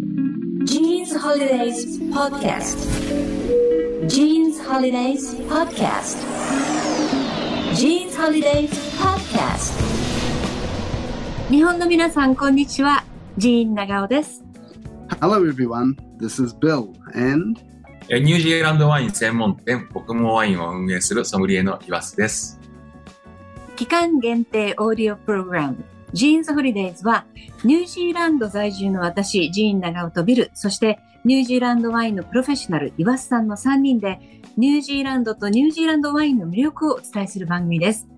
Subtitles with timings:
[0.00, 2.78] Jeans Holidays Podcast
[4.08, 6.16] Jeans Holidays Podcast
[7.74, 9.78] Jeans Holidays Podcast
[11.50, 13.04] 日本の皆さん、こんにちは。
[13.36, 14.42] ジーン長尾です。
[15.20, 15.96] Hello, everyone.
[16.18, 17.60] This is Bill, and
[18.08, 22.58] えニュージーランドワイン専門店、僕もワインを運営するソムリエの岩須です。
[23.76, 27.24] 期間限定オーディオプログラム、ジーンズホリデイズは、
[27.64, 34.18] ニュージーランド在住の私、ジーン長尾とビル、そしてニュージーランドワインのプロフェッショナル、岩瀬さんの3人で、
[34.56, 38.08] ニュージーランドとニュージーランドワインの魅力をお伝えする番組です。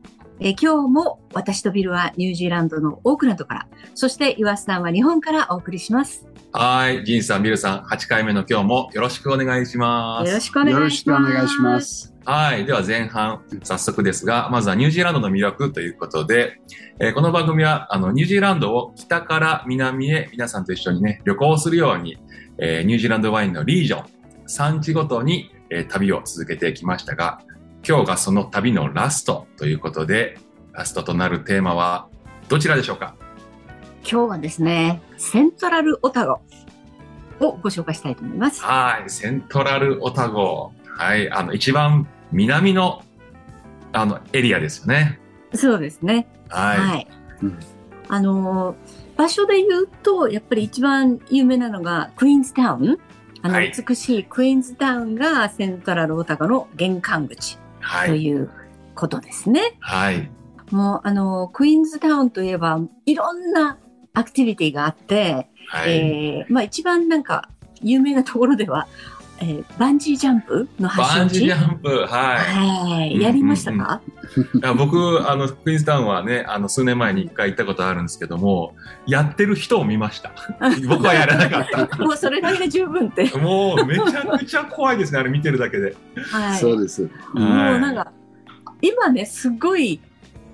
[0.41, 6.27] えー今日も私とビルはニュージーランドのオークランドから、そして岩須さんは日本からお送りします。
[6.53, 10.29] はい、ジンさん、ビルさん、8回目の今日もよろしくお願いします。
[10.29, 10.79] よろしくお願いします。
[10.79, 11.81] よろしくお願いしま。
[11.81, 12.15] す。
[12.25, 16.61] はい、では前半、早速ですが、まずはニュージーランドの魅力ということで、
[17.01, 22.19] えーこの番組はあのニュージーランドを北から南へ皆さんと一緒にね、旅行するように、
[22.59, 24.07] えーニュージーランドワインのリージョン、
[24.47, 27.41] 産地ごとに、えー旅を続けてきましたが、
[27.87, 30.39] 今日がその旅のラストということで、
[30.73, 32.09] ラストとなるテーマは
[32.49, 33.17] どちらでしょうか？
[34.03, 36.41] 今日はですね、セントラルオタゴ
[37.41, 38.63] をご紹介したいと思います。
[38.63, 40.73] はい、セントラルオタゴ。
[40.97, 43.03] はい、あの、一番南の、
[43.93, 45.19] あの、エリアですよね。
[45.55, 46.29] そうですね。
[46.49, 46.79] はい。
[46.79, 47.09] はい。
[47.43, 47.59] うん
[48.09, 48.77] あのー、
[49.17, 52.99] 場所で言うと、やっぱり一番有名なのがクイーンズタウン。
[53.41, 58.09] あの、はい美しいクイーンズタウンがセントラルオタゴの玄関口はい。
[58.09, 58.51] という
[58.95, 59.77] ことですね。
[59.81, 60.31] はい。
[60.71, 63.79] もう、あのー、クイーンズタウンといえば、いろんな
[64.15, 65.93] アクティビティがあって、はい。
[65.93, 67.49] えーまあ一番なんか
[67.83, 68.87] 有名なところでは、
[69.43, 73.21] えーバンジージャンプの発祥バンジー地ジャンプ、ははい。
[73.21, 74.01] やりましたか、
[74.37, 74.59] い。
[74.59, 78.75] いや僕、あの、クイーンズタウンはね、あの、数年前に一回行ったことあるんですけども、
[79.07, 80.33] やってる人を見ました。
[80.89, 83.29] 僕はやらなかっもうそれだけで十分って。
[83.29, 83.39] た。
[83.39, 85.97] もう、めちゃくちゃ怖いですね、あれ見てるだけで。
[86.31, 86.59] はい。
[86.59, 87.03] そうです。
[87.03, 87.09] も
[87.41, 87.45] う
[87.81, 88.13] なんか、
[88.81, 90.01] 今ね、すごい、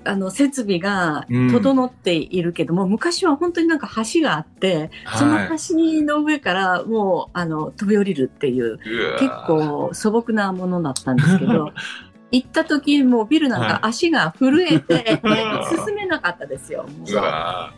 [0.04, 5.48] あの、設備が整っているけども、昔は本当になんか橋があって、そのはい。
[5.48, 8.78] 橋の上からもう、あの、飛び降りるっていう、
[9.18, 11.72] 結構素朴なものだったんですけど、
[12.30, 15.20] 行った時もうビルなんか足が震えて、
[15.74, 16.86] 進めなかったですよ。
[16.98, 17.72] もううわ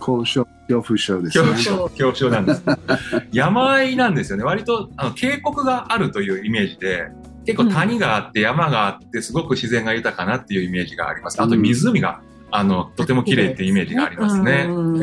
[0.00, 1.50] 交渉、恐怖症ですね。
[1.50, 2.62] 恐怖症なんです。
[3.32, 4.44] 山あいなんですよね。
[4.44, 7.08] 割とあの渓谷があるというイメージで、
[7.48, 11.40] 結構谷があって山があって、すごく自然が豊かなっていうイメージがあります。
[11.40, 12.20] あと湖が、
[12.50, 14.66] あの、とても綺麗っていうイメージがありますね。
[14.66, 14.98] そう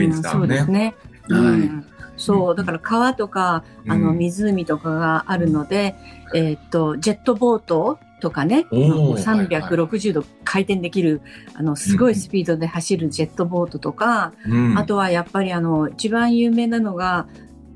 [0.67, 1.73] ね。
[2.17, 5.95] そう、だから川とか、あの、うん湖とかがあるので、
[6.35, 9.23] えーっと、ジェットボートとかね、おー。
[9.23, 11.21] 360度回転できる、
[11.55, 14.77] あの、すごいスピードで走るジェットボートとか、うん。
[14.77, 17.27] あとはやっぱりあの、一番有名なのが、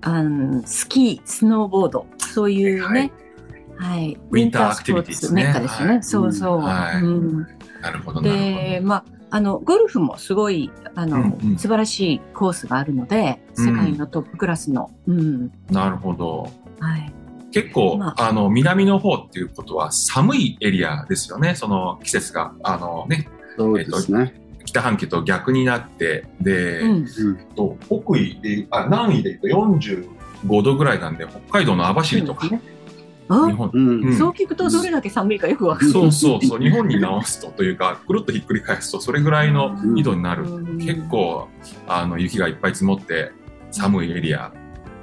[0.01, 3.11] あのスキー、スノーボード、そういうね、はい。
[3.79, 5.93] ウィンターアクティビティですねメッカですよね。
[5.93, 6.57] はいそうそう。
[6.59, 7.47] はいうん
[7.81, 14.91] なるほど、で、まあ、あの、ゴルフもすごい、あの、うんうん素晴らしいコースがあるので、うん世界のトップクラスの。
[15.07, 15.49] うん。
[15.49, 15.79] ほど。
[15.79, 16.51] なるほど。
[16.79, 17.13] はい。
[17.51, 21.55] 結構、まあ、の、南の方っていうことは寒いエリアですよね。
[21.55, 24.33] その季節が、あのね、そうですね。
[24.65, 26.91] 北半球と逆になって、で、うん。
[26.91, 29.79] うんと北緯で、あ、南緯で言うと
[30.49, 32.69] 45度ぐらいなんで、北海道の網走とか、ねあ
[33.29, 35.91] 日本、うんうんそう聞くとどれだけ寒いかよくわかる。
[35.91, 40.43] そうそうそう、日本に直すとというか、くるっとひっくり返すと、それぐらいの緯度になる。
[40.45, 41.47] うん結構、
[41.87, 43.31] あの、雪がいっぱい積もって、
[43.71, 44.51] 寒いエリア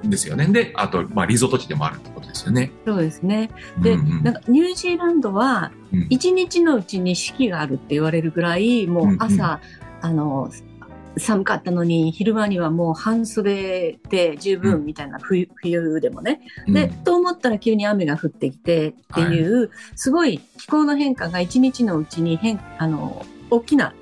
[0.02, 0.46] ですよね。
[0.46, 2.72] で、あと、まあ、リゾート地でもあるってことですよね。
[2.84, 3.50] そうですね。
[3.80, 9.60] で、うんうんなんかニュージーランドはうん一日のうちに四季があるって言われるぐらい、もう朝、
[10.00, 10.50] あの、
[11.18, 16.40] 寒かったのに昼間にはもう半袖で十分みたいな冬,、冬でもね。
[16.68, 23.94] で、うんと思ったら急に雨が降ってきてっていう、すごい気候の変化が一日のうちに変、あの、大きな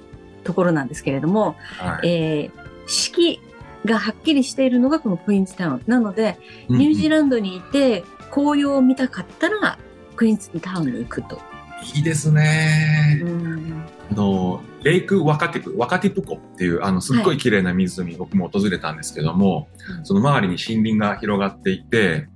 [0.42, 3.40] ところなんですけれども、はいえー四季
[3.84, 5.82] がはっきりしているのがこのクイーンズタウン。
[5.86, 6.38] なので、
[6.68, 9.78] ニュージーランドにいて紅葉を見たかったら、
[10.16, 11.36] クイーンズタウンに行くと。
[11.36, 11.38] ド。
[11.96, 13.20] いいですね。
[13.22, 19.68] うんあの、レイクワカティプ、ワカティプ湖っていう、あの、すっごい綺麗な湖、僕も訪れたんですけども、
[19.98, 20.04] うん。
[20.04, 22.28] その周りに森林が広がっていて、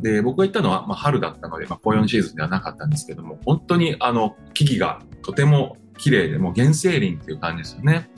[0.00, 8.10] で、僕が行ったのは、まあ、春だったので、まあ、紅葉のシーズンではなかったんですけども、本当に、あの、木々がとても綺麗で、もう原生林っていう感じですよね。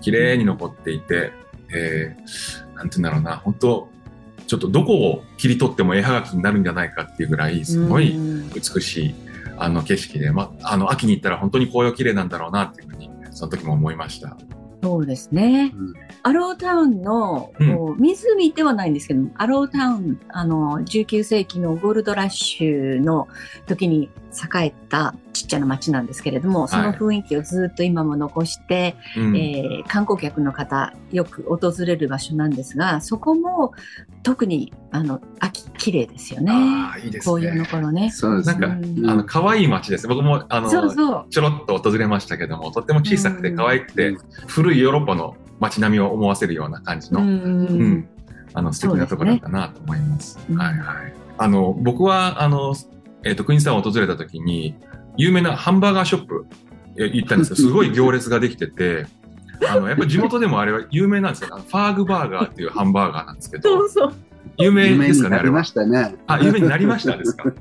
[0.00, 1.32] 綺麗に残っていて、
[1.72, 3.88] えー、なんて言うんだろうな、本当
[4.50, 8.50] ちょっとどこを切り取っても絵はがきになるんじゃないかっていうぐらい、すごいうん。
[8.50, 9.14] 美しい、
[9.60, 14.36] あの景色で、ま、あの、秋に行ったら本当に紅葉綺麗なんだろうなっていうふうに、その時も思いました。
[14.82, 15.72] そうですね。
[15.74, 23.26] うんアロータウンの、うんこう湖ではないんですけど、アロータウン、あの、19世紀のゴールドラッシュの
[23.66, 24.10] 時に
[24.54, 33.72] 栄えたちっちゃな町なんですけれども、その雰囲気をずっと今も残して、うんえー観光客の方よく訪れる場所なんですが、そこも
[34.22, 36.52] 特にあの秋綺麗ですよね。
[36.52, 37.68] ああ、いいです紅葉のね。
[37.68, 38.10] 頃ね。
[38.10, 40.06] そうですなんか、うんあの、可愛い街です。
[40.08, 41.26] 僕も、あの、そうそう。
[41.30, 48.08] ちょろっと訪れましたけども、とっても小さくて可愛くて、古いヨーロッパの街並みを思わせるような感じの、うんうん
[48.52, 50.38] あの、素敵なところだったなと思います。
[50.54, 51.14] はいはい。
[51.38, 52.74] あの、僕は、あの、
[53.24, 54.74] えっ、と、クイーンスタウンを訪れた時に、
[55.16, 56.46] 有名なハンバーガーショップ
[56.96, 57.56] え行ったんですよ。
[57.56, 59.06] すごい行列ができてて、
[59.68, 61.48] あの、やっぱり地元でもあれは有名なんですよ。
[61.56, 64.12] ファーグバーガーっていうハンバーガーなんですけど、そう。
[64.56, 65.64] 有名夢ですかね、あれはになりま。
[65.64, 66.14] したね。
[66.26, 67.52] あ、有名になりましたですか？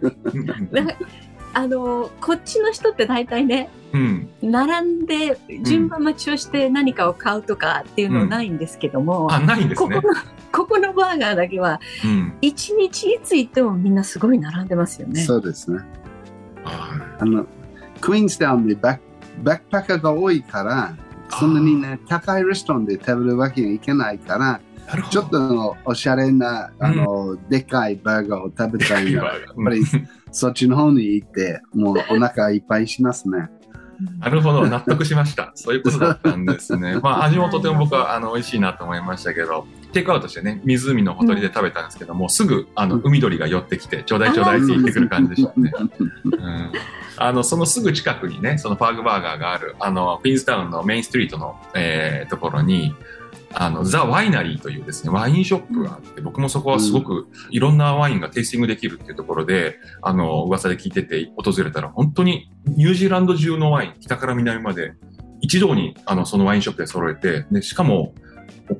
[1.51, 4.29] あの、こっちの人って大体ね、うん。
[4.41, 10.07] 並んで順番待ちをして何かを買うとかっていうのないんですけども、あ、ないんですねここ。
[10.07, 10.13] の、
[10.51, 12.33] ここのバーガーだけは、うん。
[12.41, 15.21] 一日いつ行ってもみんなすごい並んでますよね。
[15.21, 15.79] そうですね。
[16.65, 17.47] ああの、
[17.99, 19.01] クイーンズタウンでバック
[19.41, 20.95] バックパッカーが多いから、
[21.29, 24.59] そんなにね、高いレストランで食べるわけにいけないから。
[25.11, 29.83] ちょっとおしゃれな、あの、でかいバーガーを食べたいなら、 やっぱり
[30.31, 33.49] そっちの方に行って、もうお腹いっぱいしますね。
[34.19, 35.51] なるほど、納得しました。
[35.55, 36.99] そういうことだったんですね。
[37.01, 45.71] まあ、味もとても僕はあの美味しいなと思いましたけど、テイクアウトしてね、湖のほとりで食べたんですけども、すぐあの海鳥が寄ってきて、ちょうだいちょうだいって言ってくる感じでしたね。
[45.79, 46.71] うん
[47.21, 52.95] あの、そのすぐ近くにね、そのパーグバーガーがある、あの、クイーンズタウンのメインストリートの、えーところに、
[53.53, 64.93] あの、ザ・ワイナリーというですね、ワインショップがあって、僕もそこはすごくいろんなワインがテイスティングできるっていうところで、あの、噂で聞いてて訪れたら、本当にニュージーランド中のワイン、北から南まで、
[65.41, 68.13] 一堂に、あの、そのワインショップで揃えて、で、しかも、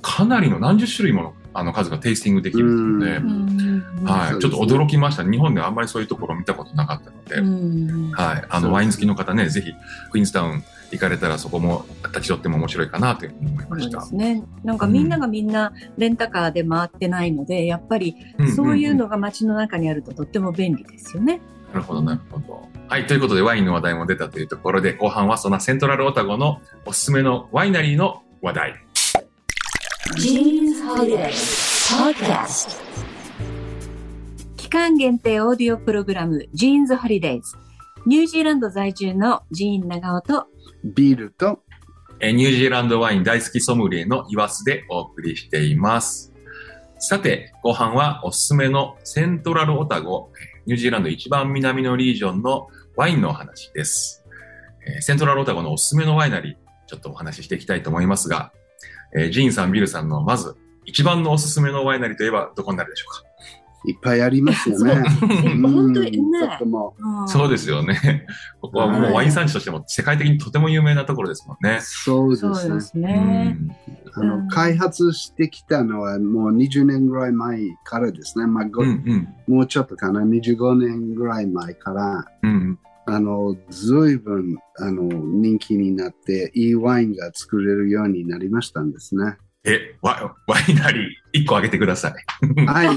[0.01, 5.23] かなりの何十種類もの、あの、数がテイスティングできるので、うんはい、ちょっと驚きました。
[5.23, 8.45] 日本ではあんまりそういうところ見たことなかったので、うんはい。
[8.49, 9.73] あの、ワイン好きの方ね、ぜひ、
[10.11, 14.25] クイーンズタウン行かれたらそこも立ち寄っても面白いかなというふうに思いましたそうで。
[14.25, 14.43] すね。
[14.63, 18.15] なんかみんながみんなレンタカーで回ってないので、やっぱり
[18.55, 21.41] そういうのが街の中にあるととっても便利ですよね。
[21.73, 22.67] なるほど、なるほど。
[22.87, 23.05] はい。
[23.05, 28.85] ということで、ワインの話題も出たというところで、後半はそんなセントラルオタゴのおすすめのワイナリーの話題。
[34.57, 37.55] 期間限定オーディオプログラムジーンズホリデイズ。
[38.05, 40.47] ニュージーランド在住のジーン長尾と
[40.83, 41.63] ビールと、
[42.19, 46.33] えーニュージーランドワイン大好きソムリエの岩須でお送りしています。
[46.97, 54.25] さて、後半はおすすめのセントラルオタゴ、えーニュージーランド一番南のリージョンのワインのお話です。
[54.87, 56.55] えーセントラルオタゴのおすすめのワイナリー、
[56.87, 58.51] ちょっとお話ししていきたいと思いますが、
[59.15, 63.29] えージーンさん、ビルさんのまず一番のおすすめのワイナリーといえばどこになるでしょうか？
[63.85, 64.91] いっぱいありますよね。
[64.91, 66.39] う ん本当にね。
[66.39, 66.93] ちょっとも
[67.27, 68.25] そうですよね。
[68.59, 71.77] ここはもうワイン産地としても世界的にとても有名なところですもんね。
[71.79, 71.81] う、。
[71.81, 73.57] そうですね。
[74.13, 74.27] あうん。
[74.43, 78.47] の開発してきたのはもう20年ぐらい前からですね。
[78.47, 79.27] まあ、ごうんうん。
[79.55, 82.77] もうちょっとかな、25年ぐらい前から、うん
[83.13, 89.37] あの、ずいぶん、あの、人気になって、いいワインが作れるようになりましたんですね。
[89.65, 91.03] え、ワワイナリー
[91.33, 92.13] 一個あげてください。
[92.65, 92.87] はい。
[92.87, 92.93] あ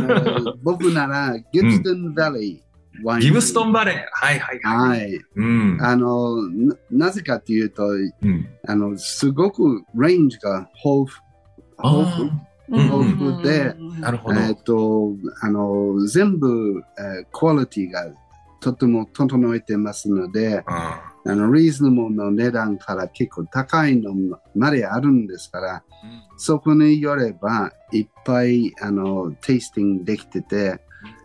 [0.00, 2.58] の 僕なら、ギブストンバレー
[3.04, 3.20] ワイン。
[3.20, 3.94] ギブストンバレー。
[4.12, 5.00] はいはいはい。
[5.00, 5.20] はい。
[5.36, 5.78] うん。
[5.80, 8.46] あの、ななぜかというと、うん。
[8.66, 11.12] あの、すごくレンジが豊
[11.78, 12.04] 富。
[12.04, 12.30] 豊富
[12.70, 13.76] うん豊富で。
[14.46, 18.06] えっ、と、あの、全部、えークオリティが
[18.60, 24.14] とても整えてますので、ああの、リーズナブルの値段から結構高いの
[24.54, 25.84] まであるんですから、
[26.36, 30.80] そこによれば、いっぱい、あの、テイスティングできてて、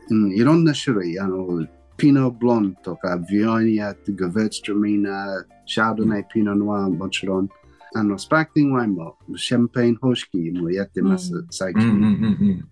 [0.09, 7.49] うん、いろんな種類、あの、ピノブロンとか、ビオニア、グヴェツトミナ、シャードネイ、ピノノワもちろん、
[7.95, 11.47] あの、スパークリングワインも、シャンペーン方式もやってます、うん。
[11.49, 11.83] 最近。
[11.83, 12.69] うんうんうん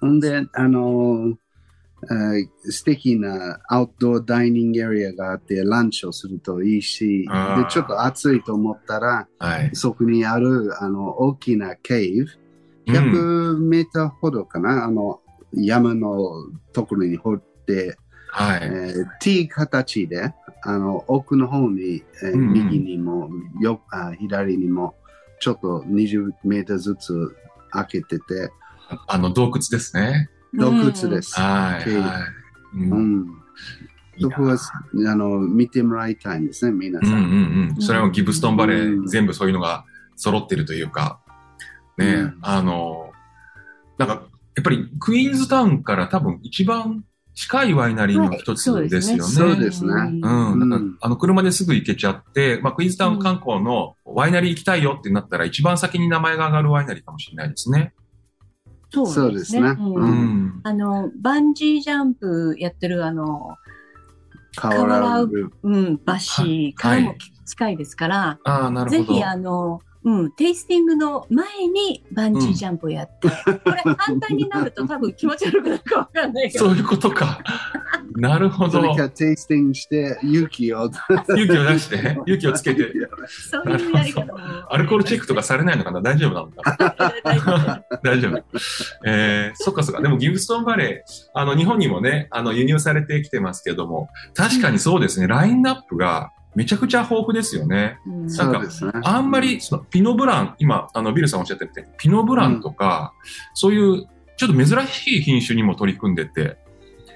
[0.00, 1.47] ほんで、あの、えー
[2.70, 9.70] 素敵なアウトドアダイニングエリアがあって、ランチをするといいし、で、ちょっと暑いと思ったら、はい。
[9.74, 12.48] そこにある、あの、大きなケーブ、うん
[12.88, 15.20] 100メーターほどかな、あの、
[15.52, 17.98] 山のところに掘って、
[18.30, 18.60] はい。
[18.62, 23.28] えー T 形で、あの、奥の方に、えーうんうん右にも
[23.60, 24.94] よあ、左にも、
[25.40, 27.36] ちょっと20メーターずつ
[27.70, 28.50] 開けてて、
[29.06, 30.30] あの、洞窟ですね。
[30.54, 31.38] 洞窟です。
[31.38, 31.96] はい。
[31.96, 32.78] はい。
[32.78, 33.26] ううん
[34.20, 37.20] そこは、あの、見てもらいたいんですね、皆うんうんさん。
[37.20, 37.82] うん。
[37.82, 39.84] それもギブストンバレー、うん全部そういうのが
[40.16, 41.20] 揃ってるというか、
[41.96, 43.12] ね、うんあの、
[43.96, 44.22] なんか、
[44.56, 49.22] やっぱりクイーンズタウンから多分一番近いワイナリーの一つですよね。
[49.22, 50.52] そうですねうん。
[50.52, 57.94] うんなんか、あの、車ですぐ行けちゃって、まあ、クイーンズタウン観光のワイナリー行きたいよってなったら、一番先に名前が上がるワイナリーかもしれないですね。
[58.90, 59.76] そうですね。
[60.62, 63.56] あの、バンジージャンプやってるあの、
[64.60, 65.50] 変わらず。
[65.62, 67.14] うん、バシーからも
[67.46, 68.38] 近いですから。
[68.88, 77.40] ぜひあの、うん、テイスティングの前にバンジージャンプをやって、これ反対になると多分気持ち悪くなるかわかんないけどそう、いうことか。
[78.16, 78.70] なるほど。
[78.72, 80.90] それからテイスティングして勇気を。
[81.28, 82.92] 勇気を出して、 勇気をつけて、
[83.50, 84.38] そういうやり方も。
[84.68, 86.00] アルコールチェックとかされないのかな？
[86.00, 87.14] 大丈夫なのかな？
[87.22, 88.44] 大丈夫大丈夫。
[89.04, 90.00] えー、そっかそっか。
[90.00, 97.98] でもギブストンバレー、あの、日本にもね、あの、輸入されてきてますけども、確かにそうですね、ラインナップがめちゃくちゃ豊富ですよね。
[98.06, 98.92] うんなんかそうですね。
[99.04, 103.12] あんまり、その、ピノブラン、今、あの、ビルさんおっしゃってて、ピノブランとか、
[103.54, 106.58] そういう、ちょっと珍しい品種にも取り組んでて、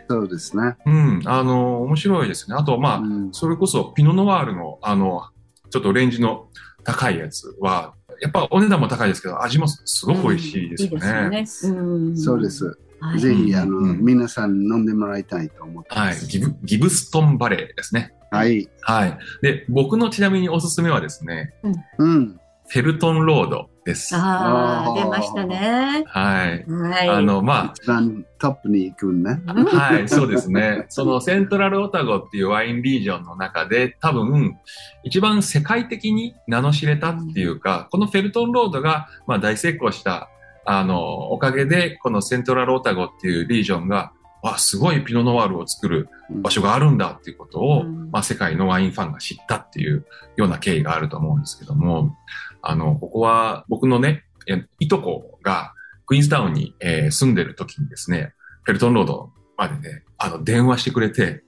[0.09, 0.77] そうですね。
[0.85, 2.57] うん、あの、面白いですね。
[2.59, 5.23] あと、まあ、うんそれこそ、ピノノワールの、あの、
[5.71, 6.49] ちょっとレンジの
[6.85, 11.25] 高いやつは、やっぱお値段も高いですけど、味もすごく美味しいですよね。
[11.25, 11.79] いいですよね。
[11.81, 12.51] うんそうで。
[12.51, 12.79] す。
[13.01, 16.15] はいぜひ、あの、うん皆さん飲んでもらいたいと思ってまはい。
[16.15, 16.27] す。
[16.27, 18.15] ギブ、ギブストンバレーですね。
[18.33, 18.69] はい。
[18.81, 19.19] はい。
[19.43, 21.53] で、僕のちなみにおすすめはですね、
[21.99, 22.41] うん。
[22.67, 24.17] フェルトンロードです。
[24.17, 26.05] ああ、出ましたね。
[26.07, 26.65] はい。
[26.67, 27.09] はい。
[27.11, 29.43] あの、ま一番トップに行くんね。
[29.47, 30.87] あ、はい、 そうですね。
[30.89, 34.57] そのセントラルオタゴっていうワインリージョンの中で多分
[35.05, 40.31] 一番世界的に名の知れたっていうか、このフェルトンロードがまあ大成功した
[40.65, 44.12] あの、おかげでこのセントラルオタゴっていうリージョンが
[44.43, 50.05] わ、すごいピノノワールを作る場所があるんだっていうことを、うんまあ世界のワインファンが知ったっていう
[50.37, 52.17] ような経緯があると思うんですけども、
[52.61, 55.73] あの、ここは僕のね、えいとこが
[56.07, 58.35] クイーンズタウンに、えー住んでる時にですね、
[58.65, 61.43] フェルトンロードまでね、あの、電話してくれて、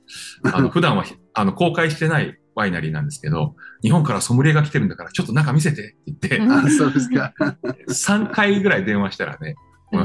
[0.53, 7.35] あの、 普段はひあの、公開してないワイナリーなんですけど、日本からソムリエが来てるんだから、ちょっと中見せてって言って、そうですか。
[7.89, 9.57] 3回ぐらい電話したらね、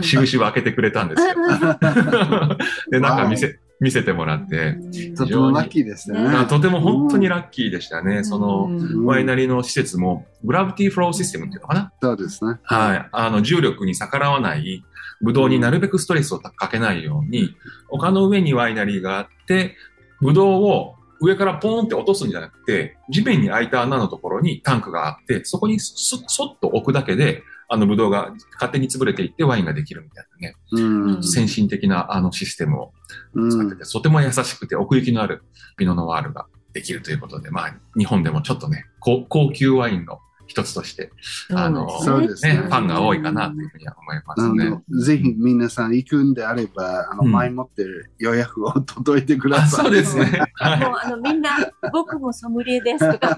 [0.01, 1.35] しぶしぶ開けてくれたんですよ。
[2.91, 4.77] で、中見せ、見せてもらって、
[5.15, 6.45] とてもラッキーでしたね。
[6.47, 8.23] とても本当にラッキーでしたね。
[8.23, 9.05] その、うん。
[9.05, 11.93] ワイナリーの施設も、グラビティフローシステムっていうのかな？
[12.01, 12.57] そうですね。
[12.63, 13.09] はい。
[13.11, 14.83] あの、重力に逆らわない、
[15.21, 17.55] ブドウになるべくストレスをかけないように、
[17.89, 19.75] 丘の上にワイナリーがあって、
[20.21, 31.23] ブドウを上からポーンって落とすんじゃなくて、地面に開いた穴のところにタンクがあって、そこにそ、そっと置くだけで、あのブドウが勝手に潰れていってワインができるみたいなね、うん。
[31.23, 32.93] 先進的なあのシステムを
[33.33, 35.43] うん使ってて、とても優しくて奥行きのある
[35.77, 40.19] ピノノワールができるということで、まあ、日本でもちょっとね、高高級ワインの
[40.49, 41.11] 一つとして、
[41.53, 45.03] あの、そうですね、ねファンが多いかなというふうには思いますね。
[45.05, 47.85] ぜひ皆さん行くんであれば、あの、うん前もって
[48.17, 49.85] 予約を届いてくだあ、さい。
[49.85, 50.41] そうですね。
[50.55, 51.51] はいもうあのみんな、
[51.93, 53.37] 僕もソムリエですとか、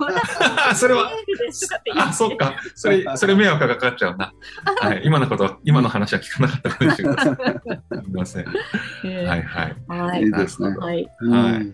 [0.70, 2.56] あ それはソムリエですとかって言ってあ、そっか。
[2.76, 4.34] それ、それ迷惑がかかっちゃうな。
[4.80, 5.02] はい。
[5.04, 7.10] 今のことは、今の話は聞かなかったかもしれ
[8.14, 8.46] ません。
[9.04, 9.76] えはいはい。
[9.90, 11.10] ーはいいいですねはい。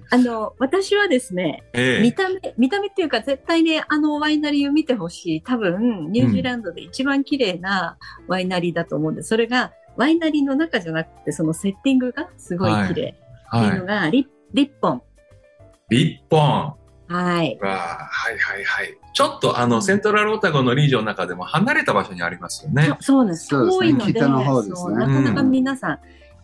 [0.10, 5.27] あの、私はですね、ええ見た目、見た目っていうか、絶対ね、あのワイナリーを見てほしい。
[5.46, 9.30] 多分、ニュージーランドで一番綺麗なワイナリーだと思うんです。
[9.30, 13.16] それが、ワイナリーの中じゃなくて、そのセッティングがすごい綺麗っていう
[13.50, 13.80] はい。
[13.80, 15.02] のが、リリッポン。
[15.90, 16.42] リッポン。
[16.42, 16.76] は
[17.10, 17.10] い。
[17.10, 18.98] はいはいはい。
[19.14, 23.14] ちょっとあの、セントラルオタゴのリージョンの中でも離れた場所にありますよねそ。
[23.14, 23.48] そうなんです。
[23.48, 26.00] そうですね遠いので、北の方ですねそうなかなか皆さん、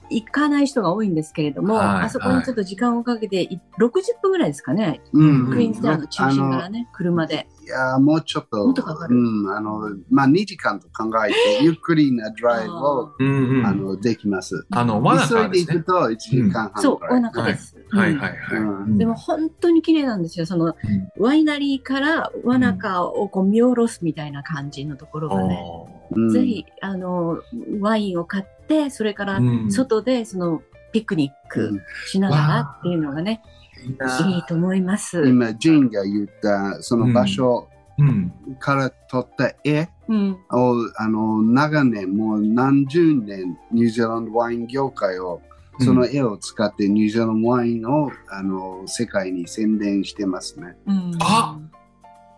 [0.10, 7.48] 行かない人が多いんですけれども、はいあそこにちょっと時間をかけて、い60分ぐらいですかね、うんクイーンズタウンの中心からね、車で。
[7.64, 9.16] いやーもうちょっと、もっとかかる？
[9.16, 13.66] うん、あの、まあ、2時間と考えて、ゆっくりなドライブを、うんうん。
[13.66, 14.66] あの、できます。
[14.72, 15.74] あの、ワナカ急いでですね。
[15.76, 17.22] 行くと1時間半そう、おくらい。
[17.22, 17.78] 腹です。
[17.92, 18.58] はいうんはいはい。
[18.58, 20.46] うんでも本当に綺麗なんですよ。
[20.46, 20.76] その、
[21.18, 25.58] ワイナリーからワナカをこう見下ろすみたいな感じのところがね。
[25.64, 27.40] おうんぜひ、あの、
[27.80, 29.40] ワインを買って、それから
[29.70, 33.42] 外でそのピクニッうクんしながらっていうのがね、
[33.86, 35.28] いいないいと思います。
[35.28, 37.68] 今、ジンが言った、その場所
[38.00, 38.34] うん。
[38.60, 40.32] から撮った絵うん。
[40.52, 45.42] を、あの、長年、もう何十年、ニュージーランドワイン業界を、
[45.80, 50.76] その絵を使ってニュージーランドワインを、あの、世界に宣伝してますね。
[50.88, 51.60] うんあ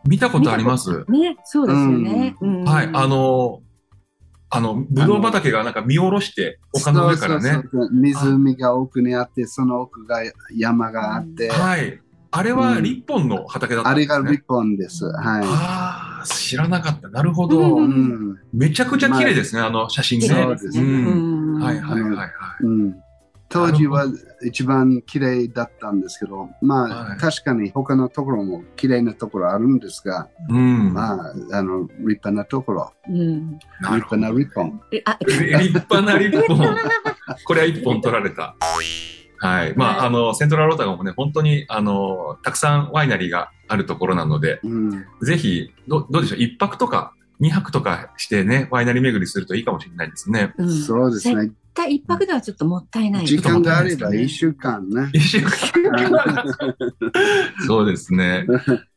[0.08, 1.04] 見たことあります？
[1.10, 2.36] ね、そうですよね。
[2.40, 2.90] うんはい。
[2.94, 3.62] あ、の、
[4.50, 7.42] あの、ぶどう畑がなんか見下ろして、丘の上からね。
[7.42, 10.20] そうそうそう湖が奥にあって、その奥が
[10.56, 12.00] 山があって、はい。
[12.32, 14.14] あれはリッポンの畑だったんですね。
[14.14, 15.06] あれがリポンです。
[15.06, 17.08] はああ、知らなかった。
[17.08, 17.62] なるほど。
[17.62, 17.64] い。
[17.64, 18.40] ううん。
[18.54, 20.28] めちゃくちゃ綺麗ですね、あの写真ね。
[20.28, 22.30] そうですねんうんはいはいはいはい。
[22.64, 22.96] うん、
[23.50, 24.06] 当時は
[24.44, 30.94] 一番綺麗だったんですけど、まあ、はい確かに他のところも綺麗なところあるんですが、うん。
[30.94, 33.54] まあ、あの、立派なところ、うん。
[33.54, 34.82] 立派なリポン。
[34.92, 36.76] えあ、 立派なリッポン。
[37.46, 38.56] これは一本取られた。
[39.38, 39.74] はい。
[39.76, 50.54] まあ、はいあの、セントラルロータゴもね、本当に、あの、たくさんワイナリーがあるところなので、うん、ぜひ、どどうでしょう、一泊とか、二泊とかしてね、ワイナリー巡りするといいかもしれないですね。
[50.58, 51.52] うんそうですね。
[51.88, 53.26] 一泊ではちょっともったいない。
[53.26, 55.10] 時間があれば一週間ね。
[55.14, 55.52] 一週間。
[57.68, 58.46] そうですね。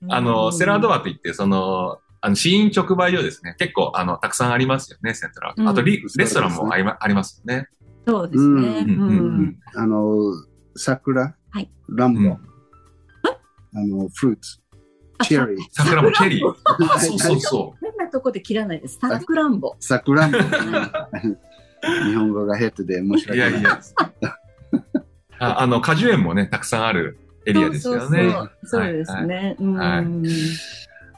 [0.08, 3.54] あの、セラードアといって、その、あの、試飲直売所ですね。
[3.58, 5.68] 結構、あの、たくさんありますよね、セントラル。
[5.68, 7.68] あとリ、うんレストランもあり,、まありますよね。
[8.06, 8.86] そうですね。
[9.74, 10.32] あの、
[10.76, 14.58] 桜、はいランボ、うんあの、フルーツ、
[15.18, 16.54] あチェリー、桜もチェリー。
[16.90, 18.98] あ、そうそうそ変なとこで切らないです。
[18.98, 19.76] さくらんぼ。
[19.78, 20.38] さくらんぼ。
[21.82, 23.30] 日本語が下手で申しう。
[23.30, 23.50] 訳ない。
[23.50, 23.80] いやいや。
[25.40, 28.00] ああの、果樹園もね、たくさんあるエリアですよね。
[28.00, 29.56] そうそうそうそうですね。
[29.60, 30.24] はいうん。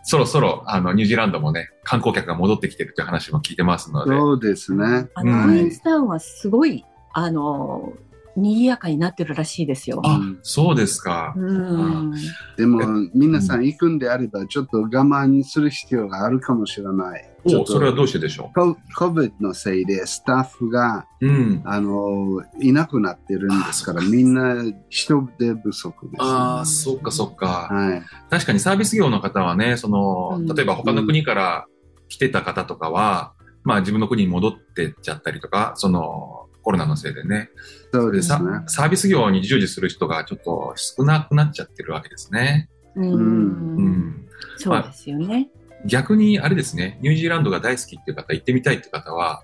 [0.02, 4.16] そろそろ、あの、ニュージーランドもね、観光客が戻ってきてるという話も聞いてますので。
[4.16, 5.08] そうですね。
[5.14, 7.92] あの、うんクイーンズタウンはすごい、あの、
[8.40, 10.00] 賑やかになってるらしいですよ。
[10.04, 11.34] あ、そうですか。
[11.36, 12.14] うん。
[12.56, 12.80] でも、
[13.14, 17.30] 皆さん行くんであれば、ちょっと我慢する必要があるかもしれない。
[17.44, 21.62] お、それはどうしてでしょコ COVID のせいでスタッフがううん。
[21.64, 24.56] あのいなくなってるんですから、みんな
[24.88, 26.22] 人手不足です。
[26.22, 27.68] ああ、そっかそっか。
[27.70, 28.02] はい。
[28.30, 31.66] 確かにサービス業の方はね、その、うん例えば他の国から
[32.08, 37.50] 来てた方とかは、まあ自分の国に戻ってっちゃったりとか、その、コロナのせいでね。
[37.92, 38.64] そうですねさ。
[38.66, 42.68] サービス業に従事する人がちょっと少なくなっちゃってるわけですね。
[42.96, 43.02] う。
[43.02, 44.28] うんん。
[44.56, 45.48] そうですよね。
[45.86, 49.42] 逆にあれですね、ニュージーランドが大好きっていう方、行ってみたいっていう方は、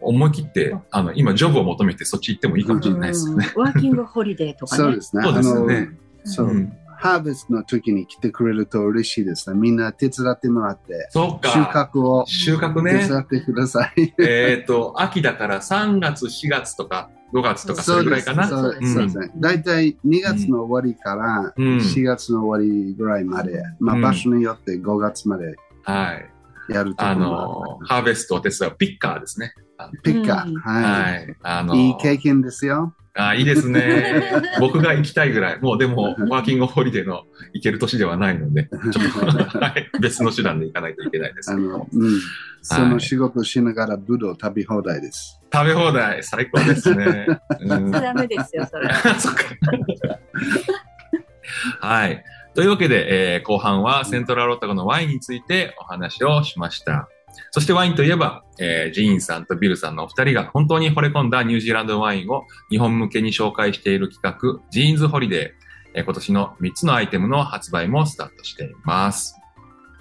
[0.00, 3.52] 思い切って、あの、今、ジョブを求めてそっち行ってもいいかもしれないですよね。
[3.54, 4.82] うんワーキングホリデーとかね。
[4.82, 5.22] そうですね。
[5.22, 6.72] そうですよねあのそうう、ん。
[7.02, 9.58] ハーベストの時に来てくれると嬉しいですね。
[9.58, 11.50] みんな手伝ってもらって、そっか。
[11.50, 13.08] 収穫を収穫手ね。
[13.08, 14.14] 伝ってください。
[14.20, 18.46] えっと、秋だから3月、4月とか5月とかそれぐらいかな。
[18.46, 19.18] そうです。
[19.18, 19.32] ね。
[19.36, 26.72] だいたい2月の終わりからうん4月の終わりぐらいまで、まあうん場所によって5月まではい。
[26.72, 29.54] やるとこあの、ハーベストを手伝うピッカーですね。
[30.04, 30.48] ピッカー。
[30.48, 31.36] うんははい。
[31.42, 31.88] あの、い。
[31.88, 32.94] いい経験ですよ。
[33.14, 34.42] あいいですね。
[34.58, 35.60] 僕が行きたいぐらい。
[35.60, 39.90] もうでも、ワーキングホリデーの行ける年ではないので、ちょっと、はい。
[40.00, 41.56] 別の手段で行かないといけないですあ。
[41.56, 42.20] の、うん。
[42.62, 45.40] その仕事しながらブドウ食べ放題です。
[45.52, 47.26] 食べ放題、最高ですね。
[47.60, 48.88] うんダメですよ、それ。
[49.18, 49.44] そっか。
[51.80, 52.24] はい。
[52.54, 57.08] というわけで、えー後半はセントラルオタゴのワインについてお話をしました。
[57.50, 65.62] そしてワインといえば、えージーンさんとビルさんのお二人が本当に惚れ込んだニュージーランドワインを日本向けに紹介している企画、 Jean's Holiday。
[65.94, 69.38] えー今年の3つのアイテムの発売もスタートしています。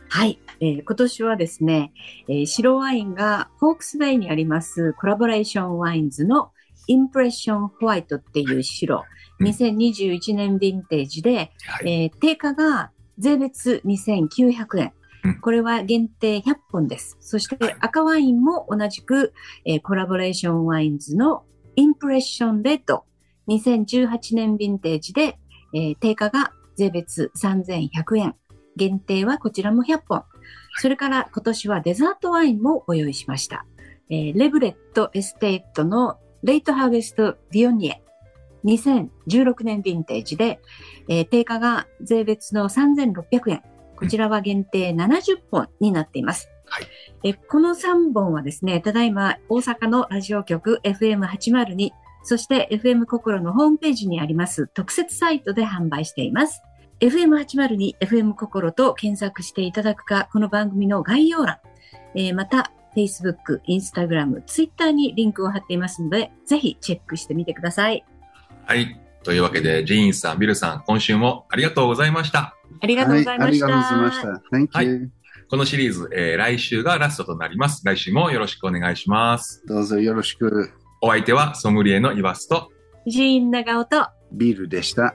[0.09, 1.93] はい、えー今年はですね、
[2.27, 6.51] えー白ワインがホークスベイにありますコラボレーションワインズの
[6.87, 12.03] インプレッションホワイトっていう白、うん2021年ヴィンテージで、はい。
[12.03, 14.91] えー定価が税別2900円うん。
[15.41, 17.17] これは限定100本です。
[17.19, 19.33] そして赤ワインも同じく、
[19.65, 21.43] えーコラボレーションワインズの
[21.75, 23.05] インプレッションレッド
[23.47, 25.37] 2018年ヴィンテージで、
[25.73, 28.35] えー定価が税別3100円。
[28.77, 30.23] 限定はこちらも100本。
[30.77, 33.65] それから今年はデザートワインもご用意しました。
[34.09, 38.01] えーレブレットエステートのレイトハーベストヴィオニエ
[38.65, 40.59] 2016年ヴィンテージで、
[41.07, 43.61] えー定価が税別の3600円。
[44.01, 46.49] こちらは限定70本になっています。
[46.65, 46.87] はい
[47.23, 51.91] えーこの3本はですね、ただいま大阪のラジオ局 FM802、
[52.23, 56.63] そして FM 心のホームページにあります特設サイトで販売しています。
[56.99, 61.59] FM802、FM 心と検索していただくか、この番組の概要欄、
[62.15, 68.03] えーまた Facebook、Instagram、Twitter にリンクを貼っていますので、ぜひチェックしてみてください。
[68.65, 68.99] はい。
[69.23, 72.55] というわけで、ジーンさん、ビルさん、今週もありがとうございました。
[72.79, 73.65] ありがとうございました。
[73.67, 74.79] はい、ありがとうございました。
[74.79, 75.11] Thank you、
[75.49, 77.83] このシリーズ、えー来週がラストとなります。
[77.85, 79.63] 来週もよろしくお願いします。
[79.67, 80.71] どうぞよろしく。
[81.01, 82.71] お相手はソムリエのイワスと、
[83.07, 85.13] ジーン長尾とビールでした。